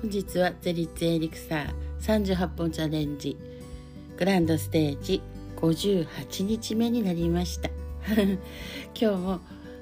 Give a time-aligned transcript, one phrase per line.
[0.00, 3.36] 本日はゼリッツエリクサー38本チャレンジ。
[4.16, 5.20] グランドステージ
[5.56, 7.68] 58日目になりました。
[8.14, 8.36] 今
[8.94, 9.40] 日も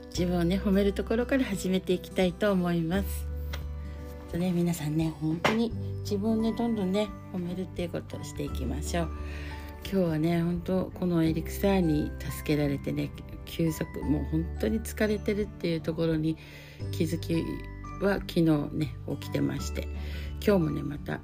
[0.09, 3.29] 自分をね褒めるところから始めていきたいと思います。
[4.33, 5.71] とね皆さんね本当に
[6.01, 9.09] 自分をねどんどんね褒めるっていうことをしていきましょう。
[9.85, 13.11] 今日はね本当このエリクサーに助けられてね
[13.45, 16.39] 休息もう本当に疲れてるっていうところに
[16.91, 17.45] 気づき
[18.05, 18.43] は昨日
[18.73, 19.89] ね起きてまして
[20.47, 21.21] 今日もねまた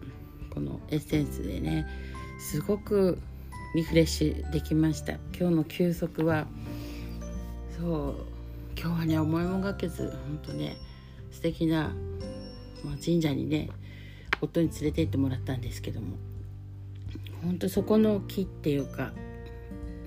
[0.51, 1.87] このエッセンスでね
[2.39, 3.19] すごく
[3.75, 5.15] リフレッシュできました。
[5.39, 6.47] 今日の休息は
[7.79, 8.15] そう
[8.79, 10.77] 今日はね思いもがけず本当ね
[11.31, 11.95] 素敵な、
[12.85, 13.71] まあ、神社にね
[14.41, 16.17] 夫に連れて行ってもらったんですけども
[17.43, 19.13] 本当そこの木っていうか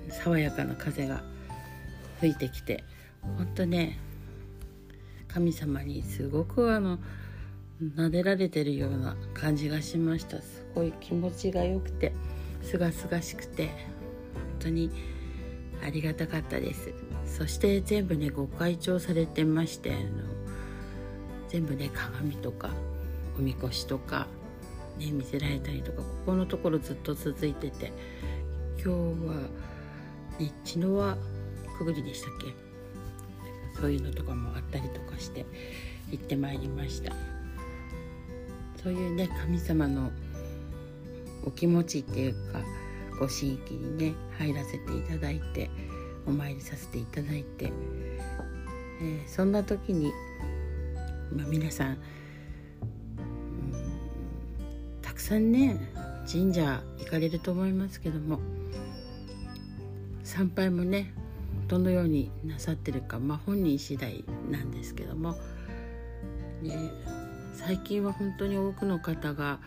[0.09, 1.23] 爽やかな風が
[2.19, 2.83] 吹いてきて
[3.37, 3.97] 本当ね
[5.35, 6.97] 神様にすごくあの
[7.83, 10.41] 撫でられてるような感じがしました。
[10.41, 12.13] すごい気持ちが良くて
[12.61, 13.73] すがすがしくて本
[14.59, 14.89] 当に
[15.85, 16.93] ありがたかったです。
[17.25, 19.99] そして全部ねご開帳されてましてあの
[21.49, 22.69] 全部ね鏡とか
[23.37, 24.27] おみこしとか
[24.97, 27.91] ね見せられたりとかここのところずっと続いてて
[28.81, 28.89] 今日
[29.27, 29.35] は
[30.39, 31.17] ね血の輪
[31.77, 32.64] くぐりでしたっけ？
[33.79, 35.45] そういうのとかもあったりとかして
[36.11, 37.13] 行ってまいりました。
[38.81, 40.11] そういうね神様の
[41.43, 42.61] お気持ちっていうか
[43.19, 45.69] ご神域にね入らせていただいて
[46.27, 47.71] お参りさせていただいて、
[49.01, 50.11] えー、そんな時に、
[51.35, 51.97] まあ、皆さん、ん、
[55.01, 55.77] たくさんね
[56.31, 58.39] 神社行かれると思いますけども
[60.23, 61.13] 参拝もね
[61.67, 65.35] どのようになさってるか、まあ、本人次第なんですけども、
[66.61, 66.91] ね、
[67.53, 69.59] 最近は本当に多くの方が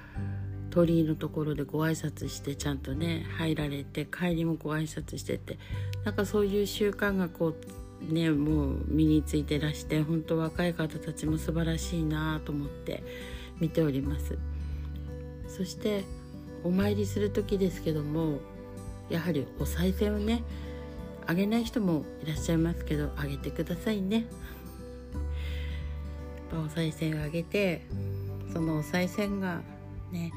[0.70, 5.58] 鳥居のところでご挨拶してちゃんとね入られて帰りもご挨拶してて
[6.04, 7.54] なんかそういう習慣がこ
[8.10, 13.02] うねもう身についてらして本当若い方たちも素晴らしいなと思って
[13.58, 14.38] 見ております。
[15.48, 16.04] そして
[16.62, 18.38] お参りする時ですけども
[19.08, 20.42] やはりお賽銭をね
[21.28, 24.24] あげない人もいらっしゃいますけどあげてくださいね。
[26.50, 27.82] お賽銭をあげて
[28.50, 29.60] そのお賽銭が
[30.10, 30.32] ね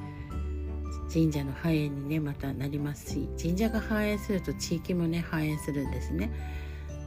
[1.11, 6.29] 神社の繁栄にねまたなりますし神社が繁栄すると地域もね繁栄するんですね。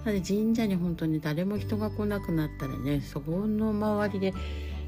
[0.07, 4.35] なので神社に本当に誰も人が来なくなったらねそこの周りで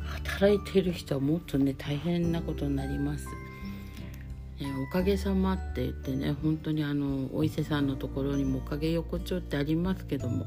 [0.01, 3.27] 働いている人はもっとね大変なことになります。
[4.61, 10.47] ね、おかげさまって言ってね本当にあのお伊勢さんのところにもおかげ横丁ってありますけども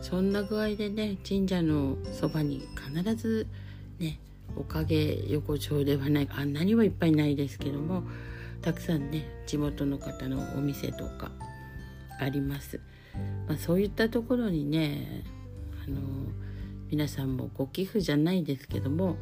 [0.00, 3.46] そんな具合でね神社のそばに必ず
[3.98, 4.18] ね
[4.56, 8.02] おかげ横丁ではないあんなにはいっぱいないですけども
[8.62, 11.30] たくさんね地元の方のお店とか
[12.18, 12.80] あります、
[13.46, 15.22] まあ、そういったところにね
[15.86, 15.98] あの
[16.90, 19.16] 皆さんもご寄付じゃないですけども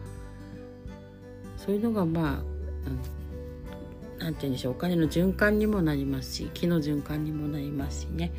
[1.57, 3.26] そういうのがまあ、うん
[4.19, 8.33] 何て言うんでしょうお金の循環にもなりますし気の循環にもなりますしね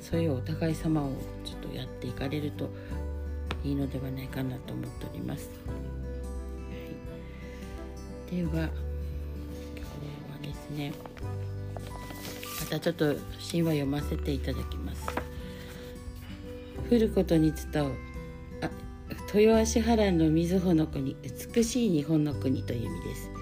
[0.00, 1.12] そういうお互い様を
[1.44, 2.70] ちょっとやっていかれると
[3.64, 5.50] いいのではないかなと思っております。
[5.66, 5.74] は
[8.32, 8.70] い、では今日は
[10.42, 10.92] ですね
[12.60, 13.14] またちょっと
[13.50, 15.06] 神話読ませていただきます。
[16.90, 17.92] 降ることに伝う
[19.32, 23.39] 豊橋原の瑞穂の国美しい日本の国という意味です。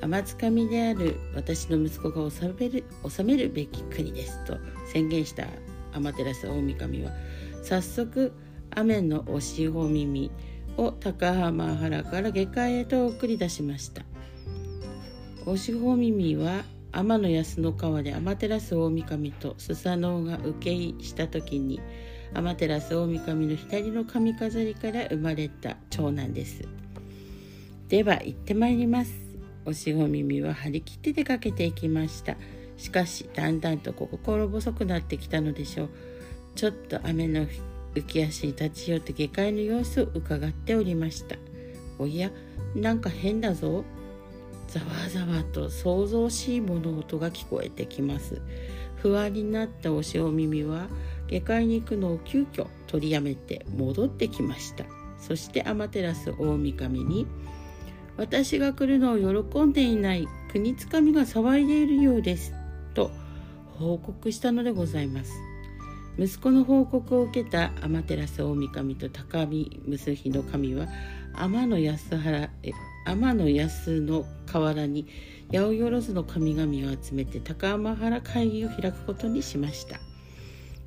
[0.00, 4.58] 天つかみである私の息子が治める治めるべき国ですと
[4.92, 5.46] 宣言した
[5.92, 7.10] 天照大神は
[7.62, 8.32] 早速
[8.70, 10.30] 雨のおしほ耳
[10.76, 14.02] を高浜原から下界へと送り出しました。
[15.46, 21.80] おしほ耳は天の安の川で天照大神とスサノオが受け入した時に
[22.34, 26.62] 天照大神の左の髪飾りから生まれた長男です。
[27.88, 29.25] では行ってまいります。
[29.66, 32.36] おしご耳は張り切って出かけていきました。
[32.76, 35.88] しかしだんだんと心細くなってきたのでしょう。
[36.54, 37.46] ちょっと雨の
[37.94, 41.36] 浮き足に立ち寄って下界の様子を伺っておりました。
[41.98, 42.30] おや
[42.74, 43.84] なんか変だぞ。
[44.68, 48.40] ざわざわと想像しい物音が聞こえてきます。
[48.96, 50.88] 不安になったおしお耳は
[51.28, 54.84] 下界に行くのを急遽取りやめて戻ってきました。
[55.18, 57.26] そして天照大神に
[58.16, 62.54] 「私が来るのを喜んでいない国つかみが騒いでいるようです。
[62.94, 63.10] と
[63.78, 65.32] 報告したのでございます。
[66.18, 70.86] 息子の報告を受けた天照大神と高見娘の神は
[71.34, 72.48] 天の安原
[73.04, 75.06] 天の安の河原に
[75.52, 80.00] 八百万の神々を集めて高天原会議を開くことにしました。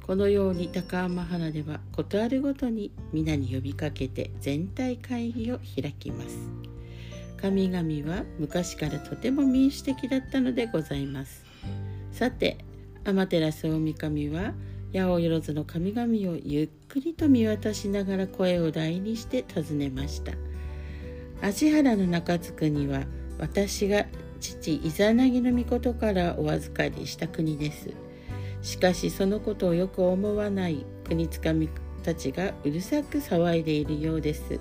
[0.08, 6.59] このように高天原では事あるごとに皆に呼びかけて全体会議を開きます。
[7.42, 11.46] 神々は昔からとても民主的だったのでございます。
[12.12, 12.58] さて
[13.06, 14.54] 天照大神は
[14.94, 20.34] 八百万の神々をゆっくりと見渡しながら声を大にして尋ねました。
[21.42, 23.04] 芦原の中津国は
[23.38, 24.06] 私が
[24.42, 27.90] 父イザナギの御事からお預かりした国です。
[28.62, 31.70] しかしそのことをよく思わない国つかみ
[32.04, 34.60] たちがうるさく騒いでいるようです。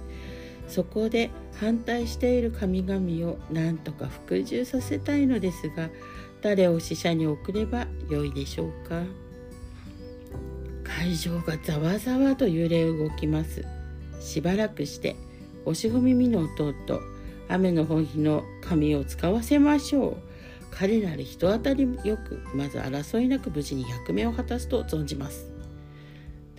[0.69, 5.89] そこで反対している神々を何とか服従させたいのですが
[6.43, 9.03] 誰を死者に送ればよいでしょうか？
[10.85, 13.65] 会場がざわざわと揺れ動きます。
[14.21, 15.17] しばらくして
[15.65, 16.75] 押し込み耳の弟
[17.49, 20.17] 雨の本日の神を使わせましょう。
[20.71, 25.51] 彼なり人当たりよくまず争いなく無事に役目を果たすと存じます。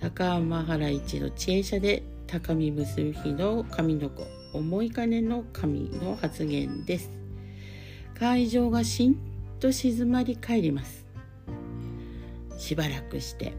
[0.02, 7.10] 高天原一の知恵者で高見結びの神の子思い金の神の発言です。
[8.20, 9.18] 会場がしん
[9.60, 11.08] と静まり返ります。
[12.56, 13.54] しばらくして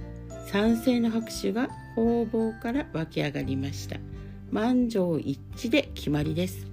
[0.46, 3.96] 賛成の拍手が方々から湧き上がりました。
[4.52, 6.68] 満場一致で決まりです。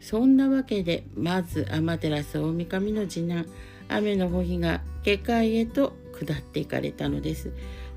[0.00, 2.10] そんなわけでまず天照
[2.52, 3.46] 大神の次男
[3.88, 7.52] 雨の穂日が下界へと下っていかれたのです。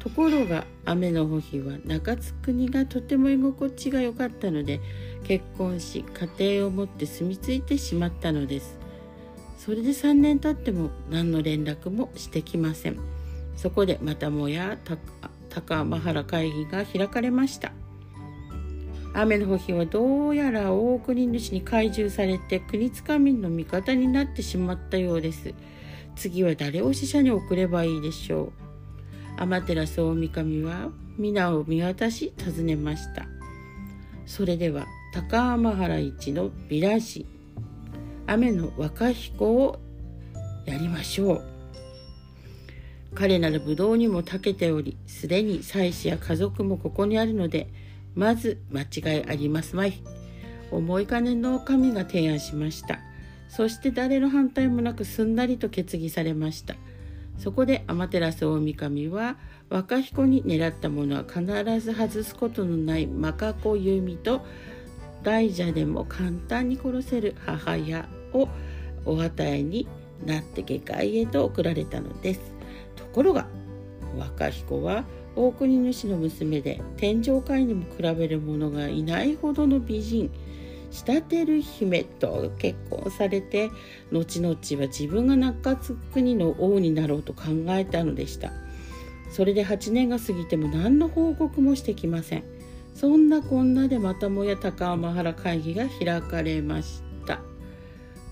[0.06, 4.80] ところが雨の穂日は中津国がとても居心地が良かったので
[5.24, 6.06] 結婚し
[6.38, 8.78] 家庭を持って住み着いてしまったのです
[9.58, 13.00] それで3年経っても何の連絡もしてきません
[13.58, 14.78] そこでまたもや
[15.50, 17.72] 高天原会議が開かれました
[19.16, 25.54] 雨の日はどうやら大国主に懐柔されて国津民の味方になってしまったようです。
[26.18, 28.65] 次は誰を死者に送ればいいでしょう？
[29.38, 33.26] 天照大神は皆を見渡し尋ねました。
[34.26, 37.26] それでは高天原一の美良師
[38.28, 39.80] 雨の若彦を
[40.66, 41.42] やりましょう。
[43.14, 47.70] 彼なら武道にも長けており、すでに妻子や家族もここにあるので、
[48.14, 50.02] まず間違いありますまい。
[50.72, 53.00] 思い金の神が提案しました。
[53.48, 56.76] そして誰の反対もなくすんなりと決議されました。
[57.38, 59.38] そこで天照大神は
[59.70, 61.44] 若彦に狙ったものは必
[61.80, 64.46] ず外すことのないマカ子弓と
[65.24, 68.48] 大蛇でも簡単に殺せる母親を
[69.06, 69.88] お与えに
[70.26, 72.40] なって下界へと送られたのです。
[72.96, 73.48] ところが
[74.18, 75.04] 若彦は
[75.36, 80.32] 大国主の娘で天上界にも比べる者がいないほどの美人
[80.96, 83.70] 仕立てる姫と結婚されて
[84.14, 88.54] 後々は自分が中津国の王になろうと考えたのでした。
[89.30, 92.44] それで8年が過ぎても何の報告もしてきません。
[92.94, 97.42] そんなこんなでまたもや高天原会議が開かれました。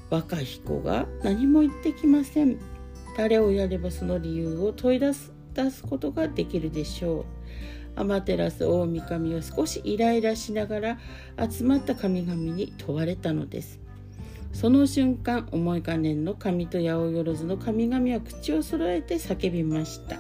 [0.10, 2.58] 若彦が何も言ってきません。
[3.18, 7.26] 誰をやればその理由を問い出す出すことができるでしょう。
[7.96, 10.98] 天照大神は少しイライラしながら
[11.50, 13.80] 集まった神々に問われたのです。
[14.52, 20.18] その瞬間思いかねんの神と八百万の神々は口を揃えて叫びました。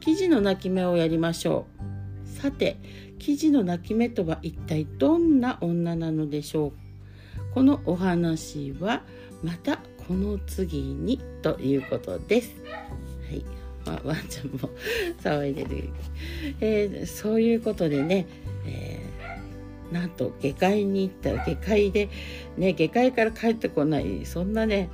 [0.00, 1.66] 記事の泣き目をやりましょ
[2.24, 2.28] う。
[2.40, 2.76] さて
[3.18, 6.72] 記事の泣き目とは一体どんな女なのでしょう？
[7.54, 9.02] このお話は
[9.42, 12.54] またこの次にということです。
[13.28, 13.44] はい
[13.88, 14.70] まあ、ワンちゃんも
[15.22, 15.88] 騒いでる、
[16.60, 18.26] えー、そういうことでね、
[18.66, 22.10] えー、なんと下界に行ったら下界で、
[22.58, 24.90] ね、下界から帰ってこないそんなね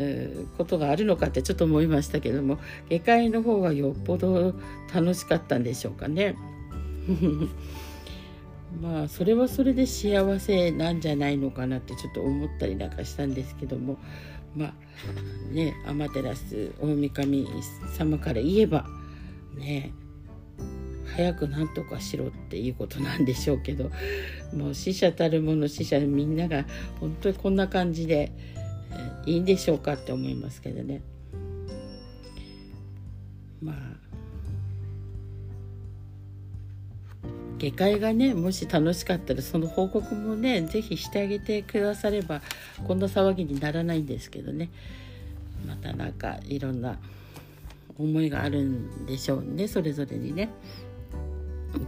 [0.00, 2.58] えー、ことがあるのかってちょっと思いましたけども
[2.90, 4.54] 下界の方がよっぽど
[4.94, 6.36] 楽しかったんでしょうかね。
[8.82, 13.96] まあそれはそれで幸せなんじゃないのかなってちょっと思ったりなんかしたんですけども
[14.56, 17.48] まあね天照大神
[17.96, 18.86] 様から言えば
[19.56, 19.92] ね
[21.16, 23.90] 早くなんとかしろっていうことなんでしょうけど
[24.54, 26.64] もう死者たるもの死者みんなが
[27.00, 28.32] 本当にこんな感じで、
[29.26, 31.02] いいんでしょうかって思いますけどね。
[33.60, 33.76] まあ
[37.58, 42.40] 下界がねもし楽しかったらその報告もね是非してあげてくだされば
[42.86, 44.70] こんな騒ぎにならないんですけどね。
[45.66, 46.98] またなんかいろんな
[47.98, 50.50] 思いがあるんでしょうねそれぞれにね。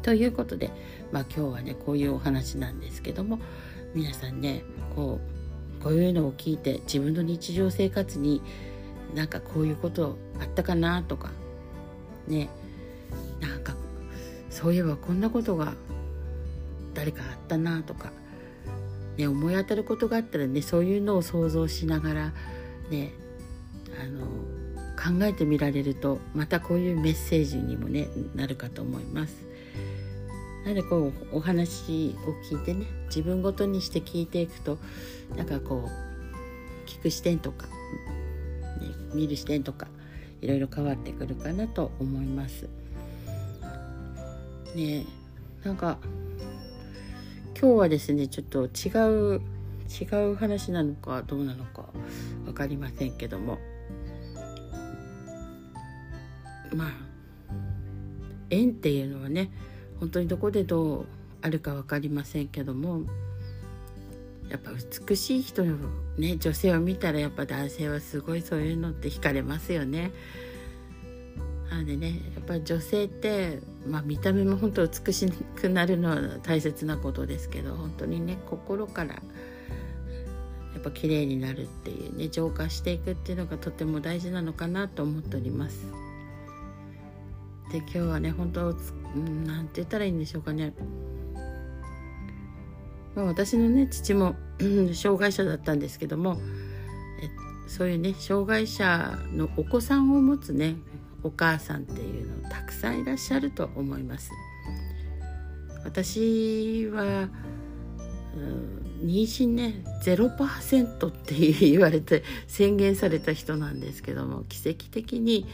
[0.03, 0.71] ということで、
[1.12, 3.39] まあ、今日はねこういうお話なんですけども
[3.95, 4.62] 皆さんね
[4.95, 5.21] こ
[5.79, 8.43] うこういうのを聞いて自分の日常生活に
[9.15, 11.31] なんかこういうことあったかなとか
[12.29, 12.49] ね
[14.50, 15.75] そういえばこんなことが
[16.92, 18.11] 誰かあったなとか、
[19.16, 22.33] ね、思い当たることがあったらねそういうのを想像しながら
[22.90, 23.12] ね
[24.02, 24.26] あの
[24.97, 29.50] 考えてみられるとまたこういうメッセージにもねなるかと思います。
[30.64, 34.78] なのでこうお話を聞いてね自分ごとにして聞いていくと
[35.35, 37.73] なんかこう聞く視点とか、ね、
[39.14, 39.88] 見る視点とか
[40.42, 42.69] いろいろ変わってくるかなと思います。
[44.75, 45.05] ね
[45.65, 45.99] なんか
[47.61, 49.41] 今日はですねちょっと違う
[49.91, 51.87] 違う話なのかどうなのか
[52.45, 53.59] 分かりませんけども
[56.75, 56.89] まあ
[58.50, 59.50] 縁っていうのはね
[59.99, 61.07] 本当にどこでどう
[61.43, 63.03] あるか分かりませんけども
[64.49, 64.73] やっぱ
[65.09, 65.65] 美しい人
[66.19, 70.11] ね女性を見たらやっぱ男性はすごいそういうのって惹かれますよね。
[71.71, 79.23] なのでねやっぱ女性って、まあ、見た目も本当美しくなるのは大切なことですけど本当にね心からや
[80.79, 85.87] っぱ綺麗になるっていうね浄化していくっていうのがとても大事なのかなと思っております。
[87.73, 88.75] で今日はね本当
[89.47, 90.75] 何て言ったらいいんでしょうかね。
[93.15, 94.37] まあ、私のね父も
[94.95, 96.39] 障害者だったんですけども
[97.67, 100.77] そういうね障害者のお子さんを持つね
[101.23, 104.31] お母さんっていうのたくさんいらっしゃると思います。
[105.85, 107.29] 私は
[109.03, 115.47] 妊娠ね0%って言われて宣言された人なんですけども奇跡的に、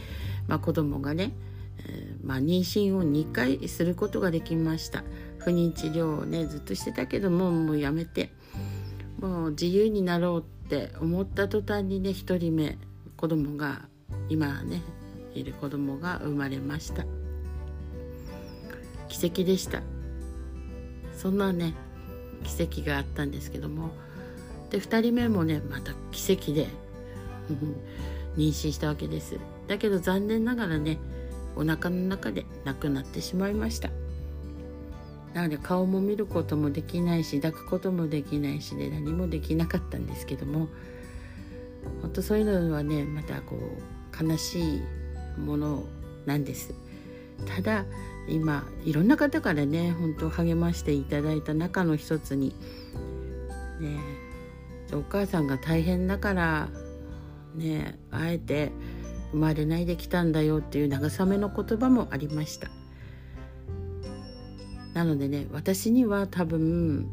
[0.46, 1.32] まあ、子供がね、
[1.78, 5.04] えー、まあ、妊娠を2回することができました
[5.38, 8.32] 不妊治療をねずっとしてたけどももうやめて
[9.20, 12.78] もう自由になろうって思った途端にね1人目
[13.16, 13.82] 子供が
[14.28, 14.82] 今ね
[15.38, 17.04] いる子供が生まれました。
[19.08, 19.82] 奇跡でした。
[21.16, 21.74] そんなね
[22.44, 23.90] 奇跡があったんですけども。
[24.70, 26.66] で2人目もねまた奇跡で
[28.36, 29.38] 妊娠したわけです。
[29.68, 30.98] だけど残念ながらね
[31.54, 33.90] お腹の中で亡くなってしまいました。
[35.34, 40.68] なので顔も見ることもできないし抱くこともできないしで何もできなかったんですけども。
[42.02, 44.82] 本当そういうのはねまたこう悲しい
[45.38, 45.84] もの
[46.26, 46.74] なんです。
[47.46, 47.84] ただ
[48.28, 52.54] 今いろんな方からね本当励ましていただいた中の一つに
[53.80, 53.98] ね
[54.92, 56.68] お母さんが大変だから
[57.54, 58.72] ねあえて
[59.32, 62.68] 生まれないできたんだよっていう慰めの言葉もありました。
[64.94, 67.06] なのでね私には多分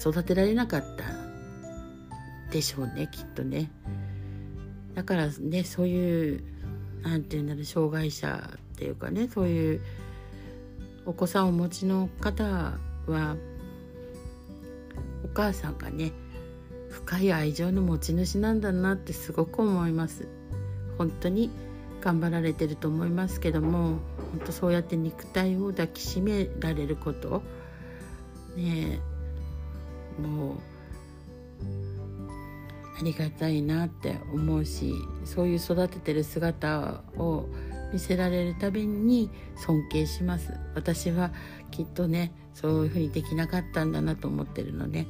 [0.00, 1.17] 育てられなかった
[2.50, 3.70] でしょうねきっとね。
[4.94, 6.44] だからねそういう
[7.02, 9.80] 何て言うんだろう障害者っていうかねそういう
[11.06, 12.44] お子さんをお持ちの方
[13.06, 13.36] は
[15.24, 16.12] お母さんがね
[16.90, 20.26] 深い愛情の持ち主なんだなってすごく思います。
[20.96, 21.50] 本当に
[22.00, 23.98] 頑張られてると思いますけども
[24.32, 27.42] 本当そうやって肉体を抱きしめられること
[28.56, 29.00] ね
[30.20, 30.56] もう
[32.98, 34.92] ありがたいなって思うし
[35.24, 37.46] そういう育ててる姿を
[37.92, 40.52] 見せられるたびに尊敬します。
[40.74, 41.32] 私は
[41.70, 45.06] きっとねそういうふうにできなかったんだなと思ってるので。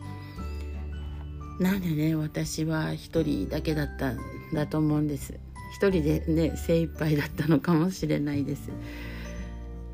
[1.58, 4.18] なんでね私は一人だけだったん
[4.52, 5.34] だと思うんです。
[5.74, 8.70] 一人でね精一杯だったのかもしれないです。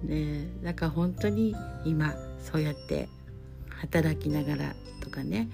[0.02, 3.08] ねだから本当に今そうやって
[3.68, 5.48] 働きながらとかね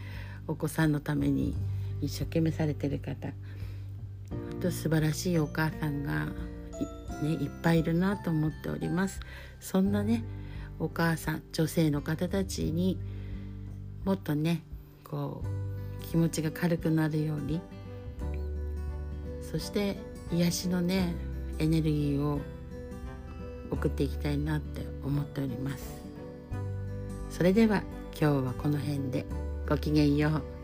[0.48, 1.54] お子さんのために
[2.00, 3.28] 一生懸命されてる方。
[4.60, 6.26] と素晴らしいお母さんが
[7.22, 9.20] ね、いっぱいいるなと思っております。
[9.58, 10.24] そんなね
[10.78, 12.98] お母さん女性の方たちに
[14.04, 14.62] もっとね
[15.04, 17.60] こう気持ちが軽くなるように
[19.42, 19.96] そして
[20.32, 21.14] 癒しのね
[21.58, 22.40] エネルギーを
[23.70, 26.00] 送っていきたいなって思っております。
[27.28, 27.82] それでは
[28.18, 29.26] 今日はこの辺で
[29.68, 30.59] ごきげんよう。